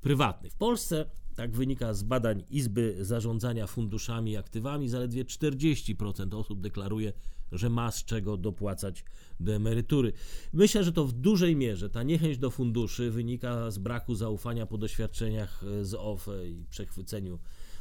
prywatnych. 0.00 0.52
W 0.52 0.56
Polsce, 0.56 1.10
tak 1.36 1.56
wynika 1.56 1.94
z 1.94 2.02
badań 2.02 2.44
Izby 2.50 2.96
Zarządzania 3.00 3.66
Funduszami 3.66 4.32
i 4.32 4.36
Aktywami, 4.36 4.88
zaledwie 4.88 5.24
40% 5.24 6.34
osób 6.34 6.60
deklaruje, 6.60 7.12
że 7.52 7.70
ma 7.70 7.90
z 7.90 8.04
czego 8.04 8.36
dopłacać 8.36 9.04
do 9.40 9.52
emerytury. 9.52 10.12
Myślę, 10.52 10.84
że 10.84 10.92
to 10.92 11.04
w 11.04 11.12
dużej 11.12 11.56
mierze 11.56 11.90
ta 11.90 12.02
niechęć 12.02 12.38
do 12.38 12.50
funduszy 12.50 13.10
wynika 13.10 13.70
z 13.70 13.78
braku 13.78 14.14
zaufania 14.14 14.66
po 14.66 14.78
doświadczeniach 14.78 15.64
z 15.82 15.94
OFE 15.94 16.48
i 16.48 16.64
przechwyceniu 16.70 17.38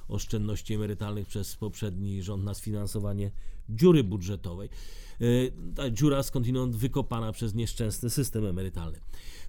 oszczędności 0.07 0.73
emerytalnych 0.73 1.27
przez 1.27 1.55
poprzedni 1.55 2.23
rząd 2.23 2.43
na 2.43 2.53
sfinansowanie 2.53 3.31
dziury 3.69 4.03
budżetowej. 4.03 4.69
E, 5.21 5.25
ta 5.75 5.89
dziura 5.89 6.23
skądinąd 6.23 6.75
wykopana 6.75 7.31
przez 7.31 7.55
nieszczęsny 7.55 8.09
system 8.09 8.45
emerytalny. 8.45 8.99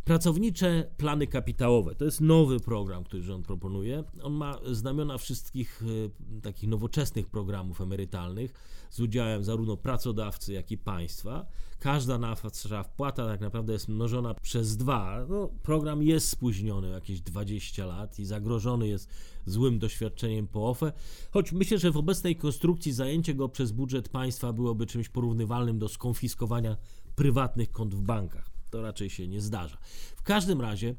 Pracownicze 0.04 0.90
plany 0.96 1.26
kapitałowe 1.26 1.94
to 1.94 2.04
jest 2.04 2.20
nowy 2.20 2.60
program, 2.60 3.04
który 3.04 3.22
rząd 3.22 3.46
proponuje. 3.46 4.04
On 4.22 4.32
ma 4.32 4.58
znamiona 4.72 5.18
wszystkich 5.18 5.82
y, 5.82 6.10
takich 6.42 6.68
nowoczesnych 6.68 7.26
programów 7.26 7.80
emerytalnych 7.80 8.54
z 8.90 9.00
udziałem 9.00 9.44
zarówno 9.44 9.76
pracodawcy, 9.76 10.52
jak 10.52 10.70
i 10.70 10.78
państwa. 10.78 11.46
Każda 11.78 12.18
nasza 12.18 12.82
wpłata 12.82 13.26
tak 13.26 13.40
naprawdę 13.40 13.72
jest 13.72 13.88
mnożona 13.88 14.34
przez 14.34 14.76
dwa. 14.76 15.26
No, 15.28 15.48
program 15.62 16.02
jest 16.02 16.28
spóźniony 16.28 16.88
jakieś 16.90 17.20
20 17.20 17.86
lat 17.86 18.18
i 18.18 18.24
zagrożony 18.24 18.88
jest 18.88 19.08
złym 19.46 19.78
doświadczeniem 19.78 20.46
po 20.46 20.68
OFE, 20.68 20.92
choć 21.30 21.52
myślę, 21.52 21.78
że 21.78 21.90
w 21.90 21.96
obecnej 21.96 22.36
konstrukcji 22.36 22.92
zajęcie 22.92 23.34
go 23.34 23.48
przez 23.48 23.72
budżet 23.72 24.05
państwa 24.08 24.52
byłoby 24.52 24.86
czymś 24.86 25.08
porównywalnym 25.08 25.78
do 25.78 25.88
skonfiskowania 25.88 26.76
prywatnych 27.14 27.72
kont 27.72 27.94
w 27.94 28.00
bankach 28.00 28.56
to 28.70 28.82
raczej 28.82 29.10
się 29.10 29.28
nie 29.28 29.40
zdarza. 29.40 29.78
W 30.16 30.22
każdym 30.22 30.60
razie 30.60 30.94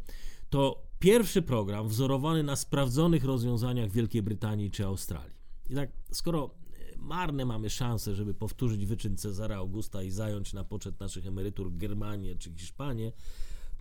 to 0.50 0.84
pierwszy 1.00 1.42
program 1.42 1.88
wzorowany 1.88 2.44
na 2.44 2.56
sprawdzonych 2.56 3.24
rozwiązaniach 3.24 3.92
Wielkiej 3.92 4.22
Brytanii 4.22 4.72
czy 4.72 4.86
Australii. 4.86 5.38
I 5.70 5.76
tak, 5.76 5.90
skoro 6.12 6.50
marne 6.98 7.46
mamy 7.46 7.70
szanse, 7.70 8.16
żeby 8.16 8.34
powtórzyć 8.34 8.86
wyczyn 8.86 9.18
Cezara 9.18 9.56
Augusta 9.56 10.04
i 10.04 10.12
zająć 10.12 10.54
na 10.54 10.64
poczet 10.64 11.00
naszych 11.00 11.28
emerytur 11.28 11.78
Germanię 11.78 12.36
czy 12.36 12.54
Hiszpanię, 12.54 13.12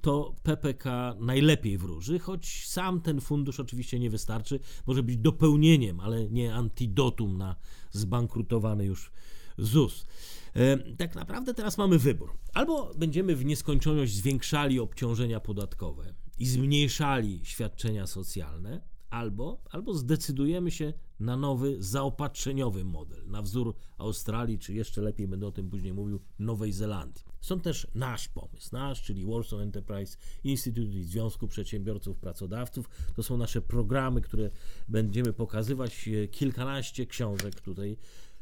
to 0.00 0.34
PPK 0.42 1.16
najlepiej 1.20 1.78
wróży, 1.78 2.18
choć 2.18 2.66
sam 2.66 3.00
ten 3.00 3.20
fundusz 3.20 3.60
oczywiście 3.60 3.98
nie 3.98 4.10
wystarczy, 4.10 4.60
może 4.86 5.02
być 5.02 5.16
dopełnieniem, 5.16 6.00
ale 6.00 6.30
nie 6.30 6.54
antidotum 6.54 7.38
na 7.38 7.56
zbankrutowany 7.90 8.84
już 8.84 9.12
ZUS. 9.58 10.06
E, 10.54 10.78
tak 10.94 11.14
naprawdę 11.14 11.54
teraz 11.54 11.78
mamy 11.78 11.98
wybór. 11.98 12.32
Albo 12.54 12.94
będziemy 12.98 13.36
w 13.36 13.44
nieskończoność 13.44 14.14
zwiększali 14.14 14.80
obciążenia 14.80 15.40
podatkowe 15.40 16.14
i 16.38 16.46
zmniejszali 16.46 17.40
świadczenia 17.42 18.06
socjalne, 18.06 18.95
albo, 19.16 19.62
albo 19.70 19.94
zdecydujemy 19.94 20.70
się 20.70 20.92
na 21.20 21.36
nowy, 21.36 21.76
zaopatrzeniowy 21.78 22.84
model, 22.84 23.26
na 23.26 23.42
wzór 23.42 23.74
Australii, 23.98 24.58
czy 24.58 24.74
jeszcze 24.74 25.02
lepiej 25.02 25.28
będę 25.28 25.46
o 25.46 25.52
tym 25.52 25.70
później 25.70 25.92
mówił, 25.92 26.20
Nowej 26.38 26.72
Zelandii. 26.72 27.24
Są 27.40 27.60
też 27.60 27.86
nasz 27.94 28.28
pomysł, 28.28 28.68
nasz, 28.72 29.02
czyli 29.02 29.24
Warsaw 29.24 29.60
Enterprise 29.60 30.16
Institute 30.44 30.98
i 30.98 31.02
Związku 31.02 31.48
Przedsiębiorców 31.48 32.18
Pracodawców. 32.18 32.88
To 33.14 33.22
są 33.22 33.36
nasze 33.36 33.62
programy, 33.62 34.20
które 34.20 34.50
będziemy 34.88 35.32
pokazywać. 35.32 36.08
E, 36.08 36.28
kilkanaście 36.28 37.06
książek 37.06 37.60
tutaj, 37.60 37.96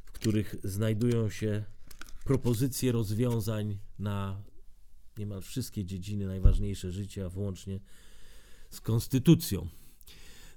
w 0.05 0.13
których 0.13 0.57
znajdują 0.65 1.31
się 1.31 1.65
propozycje 2.25 2.93
rozwiązań 2.93 3.79
na 3.99 4.43
niemal 5.19 5.43
wszystkie 5.43 5.85
dziedziny 5.85 6.27
najważniejsze 6.27 6.93
życia, 6.93 7.29
włącznie 7.29 7.81
z 8.71 8.81
konstytucją. 8.81 9.69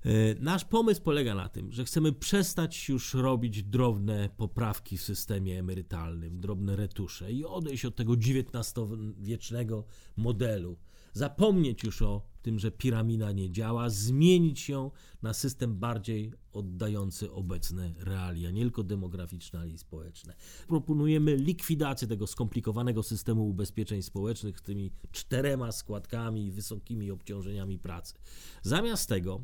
E, 0.06 0.10
nasz 0.40 0.66
pomysł 0.66 1.02
polega 1.02 1.36
na 1.36 1.50
tym, 1.50 1.72
że 1.72 1.86
chcemy 1.86 2.14
przestać 2.14 2.90
już 2.90 3.14
robić 3.14 3.64
drobne 3.64 4.30
poprawki 4.38 4.98
w 4.98 5.04
systemie 5.04 5.60
emerytalnym, 5.60 6.40
drobne 6.40 6.76
retusze 6.76 7.32
i 7.32 7.46
odejść 7.46 7.86
od 7.86 7.96
tego 7.96 8.14
XIX-wiecznego 8.14 9.86
modelu. 10.18 10.78
Zapomnieć 11.14 11.84
już 11.84 12.02
o 12.02 12.22
tym, 12.42 12.60
że 12.60 12.72
piramida 12.72 13.32
nie 13.32 13.52
działa, 13.52 13.90
zmienić 13.90 14.70
ją 14.70 14.92
na 15.22 15.34
system 15.34 15.76
bardziej 15.76 16.34
oddający 16.54 17.32
obecne 17.32 17.94
realia, 17.98 18.52
nie 18.52 18.62
tylko 18.62 18.84
demograficzne, 18.84 19.60
ale 19.60 19.70
i 19.70 19.78
społeczne. 19.78 20.36
Proponujemy 20.68 21.36
likwidację 21.36 22.08
tego 22.08 22.28
skomplikowanego 22.28 23.04
systemu 23.04 23.50
ubezpieczeń 23.50 24.02
społecznych 24.02 24.60
z 24.60 24.62
tymi 24.62 24.92
czterema 25.12 25.72
składkami 25.72 26.46
i 26.46 26.52
wysokimi 26.52 27.12
obciążeniami 27.12 27.80
pracy. 27.80 28.14
Zamiast 28.62 29.10
tego 29.10 29.42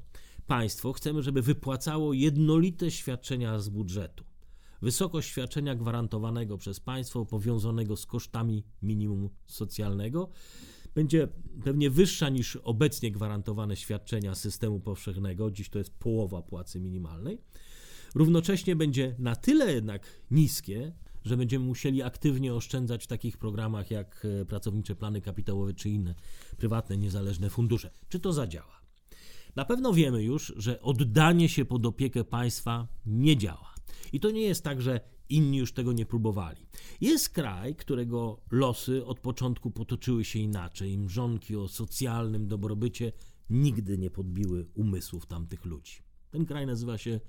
państwo 0.47 0.93
chcemy, 0.93 1.23
żeby 1.23 1.41
wypłacało 1.41 2.13
jednolite 2.13 2.91
świadczenia 2.91 3.59
z 3.59 3.69
budżetu. 3.69 4.23
Wysokość 4.81 5.29
świadczenia 5.29 5.75
gwarantowanego 5.75 6.57
przez 6.57 6.79
państwo 6.79 7.25
powiązanego 7.25 7.97
z 7.97 8.05
kosztami 8.05 8.63
minimum 8.81 9.29
socjalnego 9.47 10.29
będzie 10.95 11.27
pewnie 11.63 11.89
wyższa 11.89 12.29
niż 12.29 12.55
obecnie 12.55 13.11
gwarantowane 13.11 13.75
świadczenia 13.75 14.35
systemu 14.35 14.79
powszechnego, 14.79 15.51
dziś 15.51 15.69
to 15.69 15.77
jest 15.77 15.93
połowa 15.93 16.41
płacy 16.41 16.79
minimalnej. 16.79 17.41
Równocześnie 18.15 18.75
będzie 18.75 19.15
na 19.19 19.35
tyle 19.35 19.73
jednak 19.73 20.21
niskie, 20.31 20.93
że 21.25 21.37
będziemy 21.37 21.65
musieli 21.65 22.01
aktywnie 22.01 22.53
oszczędzać 22.53 23.03
w 23.03 23.07
takich 23.07 23.37
programach 23.37 23.91
jak 23.91 24.27
e, 24.41 24.45
pracownicze 24.45 24.95
plany 24.95 25.21
kapitałowe 25.21 25.73
czy 25.73 25.89
inne 25.89 26.15
prywatne, 26.57 26.97
niezależne 26.97 27.49
fundusze. 27.49 27.91
Czy 28.09 28.19
to 28.19 28.33
zadziała? 28.33 28.82
Na 29.55 29.65
pewno 29.65 29.93
wiemy 29.93 30.23
już, 30.23 30.53
że 30.57 30.81
oddanie 30.81 31.49
się 31.49 31.65
pod 31.65 31.85
opiekę 31.85 32.23
państwa 32.23 32.87
nie 33.05 33.37
działa. 33.37 33.73
I 34.13 34.19
to 34.19 34.31
nie 34.31 34.41
jest 34.41 34.63
tak, 34.63 34.81
że 34.81 34.99
inni 35.29 35.57
już 35.57 35.73
tego 35.73 35.93
nie 35.93 36.05
próbowali. 36.05 36.65
Jest 37.01 37.29
kraj, 37.29 37.75
którego 37.75 38.41
losy 38.51 39.05
od 39.05 39.19
początku 39.19 39.71
potoczyły 39.71 40.25
się 40.25 40.39
inaczej. 40.39 40.97
Mrzonki 40.97 41.55
o 41.55 41.67
socjalnym 41.67 42.47
dobrobycie 42.47 43.11
nigdy 43.49 43.97
nie 43.97 44.09
podbiły 44.09 44.65
umysłów 44.73 45.25
tamtych 45.25 45.65
ludzi. 45.65 45.93
Ten 46.31 46.45
kraj 46.45 46.65
nazywa 46.65 46.97
się 46.97 47.19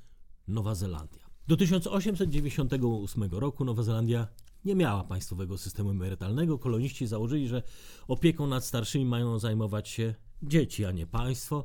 Nowa 0.48 0.74
Zelandia. 0.74 1.24
Do 1.48 1.56
1898 1.56 3.24
roku 3.32 3.64
Nowa 3.64 3.82
Zelandia 3.82 4.28
nie 4.64 4.74
miała 4.74 5.04
państwowego 5.04 5.58
systemu 5.58 5.90
emerytalnego. 5.90 6.58
Koloniści 6.58 7.06
założyli, 7.06 7.48
że 7.48 7.62
opieką 8.08 8.46
nad 8.46 8.64
starszymi 8.64 9.06
mają 9.06 9.38
zajmować 9.38 9.88
się 9.88 10.14
dzieci, 10.42 10.84
a 10.84 10.92
nie 10.92 11.06
państwo 11.06 11.64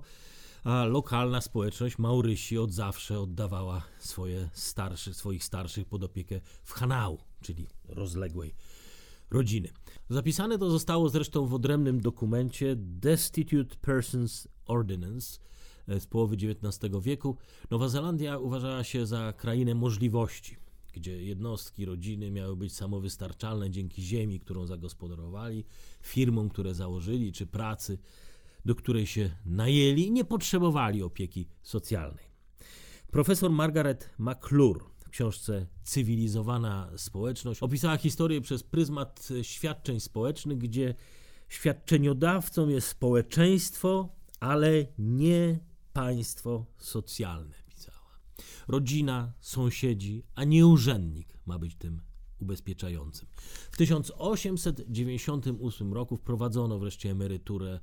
a 0.64 0.86
lokalna 0.86 1.42
społeczność 1.42 1.98
Maurysi 1.98 2.58
od 2.58 2.72
zawsze 2.72 3.20
oddawała 3.20 3.82
swoje 4.00 4.50
starszy, 4.54 5.14
swoich 5.14 5.44
starszych 5.44 5.86
pod 5.86 6.04
opiekę 6.04 6.42
w 6.64 6.72
Hanau, 6.72 7.18
czyli 7.42 7.68
rozległej 7.88 8.56
rodziny. 9.32 9.70
Zapisane 10.10 10.58
to 10.58 10.70
zostało 10.72 11.10
zresztą 11.10 11.46
w 11.46 11.54
odrębnym 11.54 12.02
dokumencie 12.02 12.76
Destitute 12.78 13.76
Persons 13.82 14.48
Ordinance 14.66 15.40
z 15.88 16.06
połowy 16.06 16.36
XIX 16.36 16.94
wieku. 17.02 17.38
Nowa 17.72 17.90
Zelandia 17.90 18.38
uważała 18.38 18.84
się 18.84 19.06
za 19.06 19.34
krainę 19.34 19.76
możliwości, 19.76 20.58
gdzie 20.94 21.24
jednostki, 21.24 21.86
rodziny 21.86 22.32
miały 22.32 22.56
być 22.56 22.76
samowystarczalne 22.76 23.70
dzięki 23.70 24.02
ziemi, 24.02 24.40
którą 24.40 24.66
zagospodarowali, 24.66 25.66
firmom, 26.02 26.50
które 26.50 26.74
założyli, 26.74 27.32
czy 27.32 27.48
pracy, 27.48 27.98
do 28.66 28.76
której 28.76 29.08
się 29.08 29.30
najęli 29.46 30.12
nie 30.12 30.26
potrzebowali 30.26 31.04
opieki 31.04 31.48
socjalnej. 31.64 32.26
Profesor 33.12 33.52
Margaret 33.52 34.10
McClure 34.18 34.80
w 34.98 35.10
książce 35.10 35.68
Cywilizowana 35.84 36.92
społeczność 36.98 37.64
opisała 37.64 37.98
historię 37.98 38.42
przez 38.42 38.64
pryzmat 38.64 39.30
świadczeń 39.42 40.00
społecznych, 40.00 40.58
gdzie 40.58 40.96
świadczeniodawcą 41.50 42.68
jest 42.68 42.88
społeczeństwo, 42.88 44.16
ale 44.40 44.86
nie 44.98 45.60
państwo 45.94 46.66
socjalne, 46.78 47.56
pisała. 47.68 48.20
Rodzina, 48.68 49.34
sąsiedzi, 49.40 50.24
a 50.36 50.44
nie 50.44 50.68
urzędnik 50.68 51.38
ma 51.46 51.60
być 51.60 51.76
tym 51.76 52.02
ubezpieczającym. 52.40 53.28
W 53.72 53.78
1898 53.78 55.94
roku 55.94 56.18
wprowadzono 56.18 56.80
wreszcie 56.80 57.12
emeryturę 57.12 57.80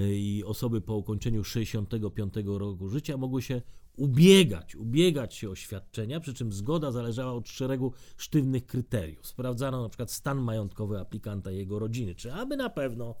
i 0.00 0.42
osoby 0.46 0.80
po 0.80 0.96
ukończeniu 0.96 1.44
65 1.44 2.34
roku 2.44 2.88
życia 2.88 3.16
mogły 3.16 3.42
się 3.42 3.62
ubiegać, 3.96 4.76
ubiegać 4.76 5.34
się 5.34 5.50
o 5.50 5.54
świadczenia, 5.54 6.20
przy 6.20 6.34
czym 6.34 6.52
zgoda 6.52 6.92
zależała 6.92 7.32
od 7.32 7.48
szeregu 7.48 7.92
sztywnych 8.16 8.66
kryteriów. 8.66 9.26
Sprawdzano 9.26 9.82
na 9.82 9.88
przykład 9.88 10.12
stan 10.12 10.38
majątkowy 10.38 11.00
aplikanta 11.00 11.52
i 11.52 11.56
jego 11.56 11.78
rodziny, 11.78 12.14
czy 12.14 12.32
aby 12.32 12.56
na 12.56 12.70
pewno 12.70 13.14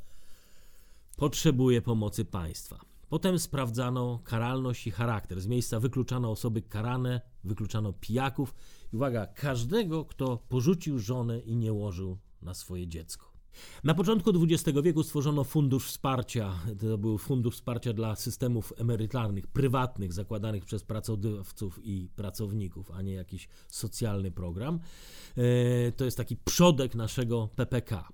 potrzebuje 1.16 1.82
pomocy 1.82 2.24
państwa. 2.24 2.80
Potem 3.08 3.38
sprawdzano 3.38 4.20
karalność 4.24 4.86
i 4.86 4.90
charakter. 4.90 5.40
Z 5.40 5.46
miejsca 5.46 5.80
wykluczano 5.80 6.30
osoby 6.30 6.62
karane, 6.62 7.20
wykluczano 7.44 7.92
pijaków 7.92 8.54
i 8.92 8.96
uwaga, 8.96 9.26
każdego, 9.26 10.04
kto 10.04 10.38
porzucił 10.48 10.98
żonę 10.98 11.38
i 11.38 11.56
nie 11.56 11.72
łożył 11.72 12.18
na 12.42 12.54
swoje 12.54 12.86
dziecko. 12.86 13.35
Na 13.84 13.94
początku 13.94 14.30
XX 14.44 14.78
wieku 14.82 15.02
stworzono 15.02 15.44
fundusz 15.44 15.86
wsparcia. 15.86 16.52
To 16.80 16.98
był 16.98 17.18
fundusz 17.18 17.54
wsparcia 17.54 17.92
dla 17.92 18.16
systemów 18.16 18.72
emerytalnych, 18.76 19.46
prywatnych, 19.46 20.12
zakładanych 20.12 20.64
przez 20.64 20.84
pracodawców 20.84 21.80
i 21.82 22.08
pracowników, 22.16 22.90
a 22.90 23.02
nie 23.02 23.12
jakiś 23.12 23.48
socjalny 23.68 24.30
program. 24.30 24.80
E, 25.36 25.92
to 25.92 26.04
jest 26.04 26.16
taki 26.16 26.36
przodek 26.36 26.94
naszego 26.94 27.48
PPK. 27.56 28.08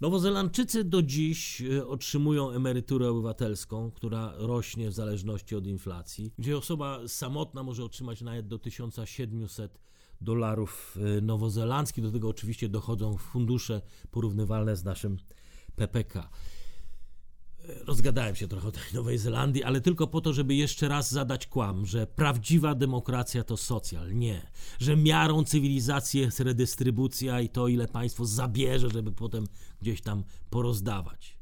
Nowozelandczycy 0.00 0.84
do 0.84 1.02
dziś 1.02 1.62
e, 1.62 1.86
otrzymują 1.86 2.50
emeryturę 2.50 3.10
obywatelską, 3.10 3.90
która 3.90 4.32
rośnie 4.36 4.90
w 4.90 4.92
zależności 4.92 5.56
od 5.56 5.66
inflacji, 5.66 6.32
gdzie 6.38 6.58
osoba 6.58 7.08
samotna 7.08 7.62
może 7.62 7.84
otrzymać 7.84 8.20
nawet 8.20 8.48
do 8.48 8.58
1700 8.58 9.78
dolarów 10.20 10.98
e, 11.18 11.20
nowozelandzkich. 11.20 12.04
Do 12.04 12.12
tego 12.12 12.28
oczywiście 12.28 12.68
dochodzą 12.68 13.16
fundusze 13.16 13.82
porównywalne 14.10 14.76
z 14.76 14.84
naszym 14.84 15.18
PPK. 15.76 16.28
E, 17.68 17.84
rozgadałem 17.84 18.34
się 18.34 18.48
trochę 18.48 18.68
o 18.68 18.72
tej 18.72 18.82
Nowej 18.94 19.18
Zelandii, 19.18 19.64
ale 19.64 19.80
tylko 19.80 20.06
po 20.06 20.20
to, 20.20 20.32
żeby 20.32 20.54
jeszcze 20.54 20.88
raz 20.88 21.10
zadać 21.10 21.46
kłam, 21.46 21.86
że 21.86 22.06
prawdziwa 22.06 22.74
demokracja 22.74 23.44
to 23.44 23.56
socjal. 23.56 24.14
Nie. 24.14 24.50
Że 24.78 24.96
miarą 24.96 25.44
cywilizacji 25.44 26.20
jest 26.20 26.40
redystrybucja 26.40 27.40
i 27.40 27.48
to, 27.48 27.68
ile 27.68 27.88
państwo 27.88 28.26
zabierze, 28.26 28.90
żeby 28.90 29.12
potem 29.12 29.46
gdzieś 29.80 30.00
tam 30.00 30.24
porozdawać. 30.50 31.35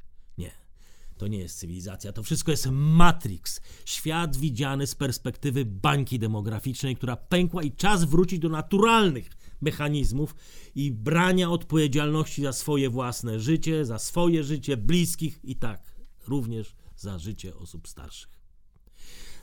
To 1.24 1.28
nie 1.28 1.38
jest 1.38 1.58
cywilizacja, 1.58 2.12
to 2.12 2.22
wszystko 2.22 2.50
jest 2.50 2.68
Matrix. 2.70 3.60
Świat 3.84 4.36
widziany 4.36 4.86
z 4.86 4.94
perspektywy 4.94 5.64
bańki 5.64 6.18
demograficznej, 6.18 6.96
która 6.96 7.16
pękła 7.16 7.62
i 7.62 7.72
czas 7.72 8.04
wrócić 8.04 8.38
do 8.38 8.48
naturalnych 8.48 9.30
mechanizmów 9.60 10.34
i 10.74 10.92
brania 10.92 11.50
odpowiedzialności 11.50 12.42
za 12.42 12.52
swoje 12.52 12.90
własne 12.90 13.40
życie, 13.40 13.84
za 13.84 13.98
swoje 13.98 14.44
życie 14.44 14.76
bliskich 14.76 15.40
i 15.44 15.56
tak 15.56 15.94
również 16.28 16.74
za 16.96 17.18
życie 17.18 17.56
osób 17.56 17.88
starszych. 17.88 18.40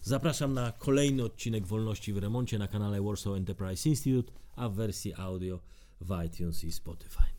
Zapraszam 0.02 0.54
na 0.54 0.72
kolejny 0.72 1.24
odcinek 1.24 1.68
Wolności 1.68 2.14
w 2.14 2.18
Remoncie 2.18 2.60
na 2.60 2.68
kanale 2.68 3.02
Warsaw 3.02 3.34
Enterprise 3.34 3.90
Institute, 3.90 4.34
a 4.56 4.70
w 4.70 4.76
wersji 4.76 5.14
audio 5.14 5.60
w 6.02 6.24
iTunes 6.26 6.64
i 6.64 6.72
Spotify. 6.72 7.31